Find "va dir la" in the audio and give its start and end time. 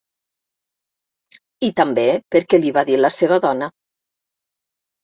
2.81-3.15